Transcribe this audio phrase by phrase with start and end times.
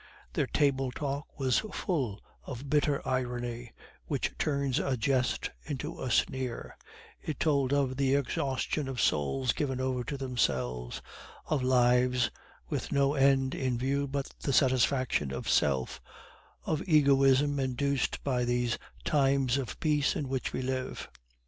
[0.33, 3.71] Their table talk was full of bitter irony
[4.07, 6.75] which turns a jest into a sneer;
[7.21, 11.03] it told of the exhaustion of souls given over to themselves;
[11.45, 12.31] of lives
[12.67, 16.01] with no end in view but the satisfaction of self
[16.65, 21.09] of egoism induced by these times of peace in which we live.